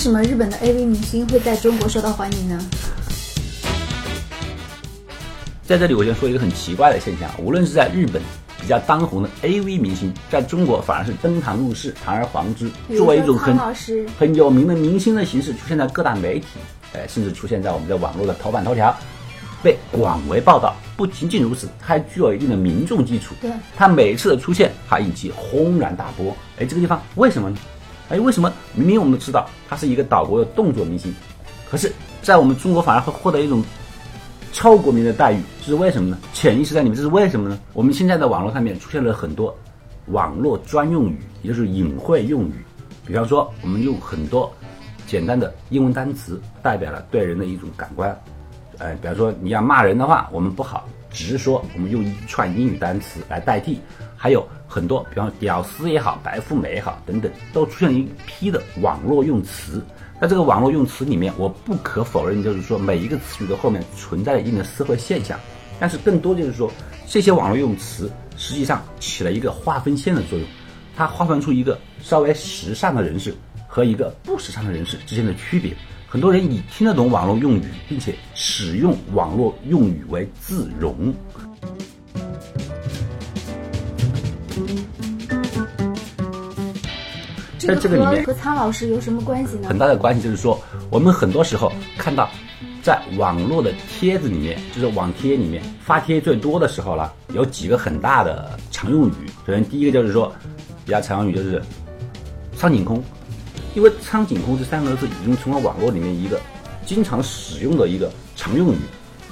[0.00, 2.58] 什么日本的 AV 明星会在中国受到欢迎呢？
[5.66, 8.22] 在这里，我先说一个很奇怪的现象，无论是在日本
[8.58, 13.54] 比较当红的 AV 明星，在中国反而是登堂入室、堂而皇之，作为一种很
[14.18, 16.46] 很有名的明星的形式出现在各大媒体，
[16.94, 18.96] 哎，甚至出现在我们的网络的头版头条，
[19.62, 20.74] 被广为报道。
[20.96, 23.34] 不仅仅如此，它还具有一定的民众基础。
[23.42, 26.34] 对，它每次的出现还引起轰然大波。
[26.58, 27.58] 哎，这个地方为什么呢？
[28.10, 31.14] 哎，为什么明明我们都知道他是一个岛国的动作明星，
[31.70, 33.64] 可是，在我们中国反而会获得一种？
[34.52, 36.18] 超国民的待遇，这是为什么呢？
[36.34, 37.56] 潜意识在里面，这是为什么呢？
[37.72, 39.56] 我们现在的网络上面出现了很多
[40.06, 42.54] 网络专用语，也就是隐晦用语。
[43.06, 44.52] 比方说，我们用很多
[45.06, 48.10] 简单的英文单词，代表了对人的一种感官。
[48.78, 53.80] 呃，比方说你要骂人的话，我们不好只是说，我们用一串英语单词来代替。
[54.16, 59.82] 还有很多，比方屌丝也好，白富美也好，等等，都出现一批的网络用词。
[60.20, 65.40] 在这个网络用词里面，我不可否认，就是说每一个词语的后面存在着一定的社会现象，
[65.80, 66.70] 但是更多就是说
[67.06, 70.46] 这些网络用词实际上起了一个划分线的作用，
[70.94, 73.34] 它划分出一个稍微时尚的人士
[73.66, 75.74] 和一个不时尚的人士之间的区别。
[76.12, 81.14] 很多人以听得懂网络用语，并且使用网络用语为自容。
[87.60, 89.68] 在这个里面和苍老师有什么关系呢？
[89.68, 92.28] 很大的关系就是说，我们很多时候看到，
[92.82, 99.30] 在网络的帖子里面，就是网帖里面发帖最多的时候了，有几个很大的常用语。
[99.46, 100.34] 首先，第一个就是说，
[100.84, 101.62] 比较常用语就是
[102.56, 103.00] “苍井空”，
[103.74, 106.40] 因为“苍井空”这三个字已经成了网络里面一个
[106.84, 108.78] 经常使用的一个常用语。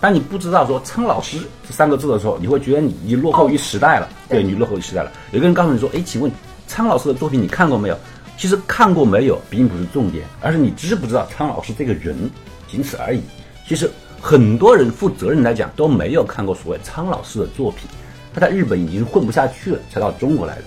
[0.00, 4.08] 当你不知道说“苍老师”这三个字的时候，你会觉得你已经落后于时代了。
[4.28, 5.12] 对你落后于时代了。
[5.32, 6.30] 有个人告诉你说：“哎，请问
[6.66, 7.98] 苍老师的作品你看过没有？”
[8.36, 12.28] 其实看过没有并不是重点，而是你知不知道苍老师这个人，
[12.66, 13.22] 仅此而已。
[13.68, 13.88] 其实
[14.20, 17.88] 很多人负责任来讲都没有看过所谓苍老师的作品，
[18.34, 20.64] 他在日本已经混不下去了，才到中国来的。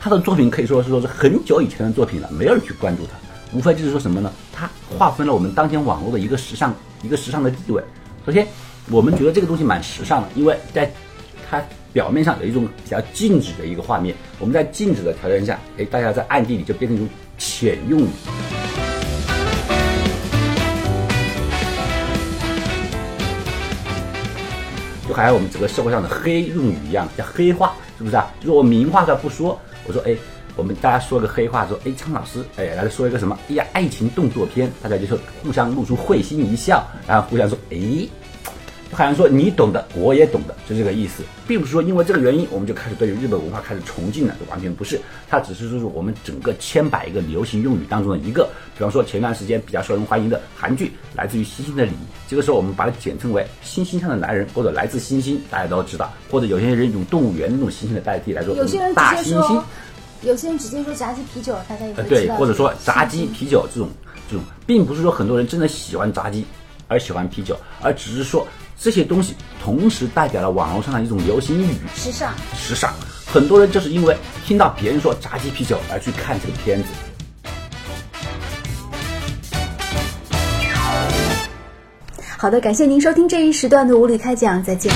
[0.00, 3.12] 他的作品可以说是说是很久以前的作品了，没有人去关注他。
[3.56, 4.32] 无非就是说什么呢？
[4.50, 7.82] 他划分了我们当前网络的一个时尚一个时尚的地位。
[8.24, 8.46] 首先，
[8.90, 10.90] 我们觉得这个东西蛮时尚的，因为在
[11.50, 11.62] 它。
[11.92, 18.06] 表面上有一种比较静止的一个画面，我们在静止的条件下，哎，大家在暗地里就变成一种潜用语。
[25.08, 28.32] 就好像我们整个社会上的黑用语一样，叫黑话，是不是啊？
[28.38, 30.16] 就是我明话上不说，我说，哎，
[30.56, 33.38] 我们大家说个黑话，说，哎，苍老师，哎，来说一个什么？
[33.48, 38.08] 哎呀，爱情动作片，大家就说互相露出会心一笑，然后互相说，哎。
[38.92, 45.00] 好像说你懂的，我也懂的，就这个意思，并不是说因为这个原因我们就开始对于日本文化开始崇敬了，这完全不是。
[45.28, 48.48] 它只是说是我们整个千百个流行用语当中的一个。
[48.76, 51.92] 比方说前段时间比较受人欢迎的韩剧，来自于星星的你，
[52.28, 56.12] 这个时候我们把它简称为“星星上的男人”或者“来自星星”，大家都知道。
[56.30, 59.62] 或者有些人用动物园那种星星的代替来说，有些人大猩猩，
[60.22, 63.88] 有些人直接说炸鸡啤酒，大家也会对，或者说炸鸡啤酒这种
[64.28, 66.44] 这种，并不是说很多人真的喜欢炸鸡
[66.88, 68.44] 而喜欢啤酒，而只是说。
[68.82, 72.32] 这些东西同时代表了网络上的一种流行语，时尚。
[72.56, 72.94] 时尚，
[73.26, 76.88] 很多人就是因为听到别人说炸鸡啤酒而去看这个片子。
[82.38, 84.90] 好的，感谢您收听这一时段的无理开讲，再见。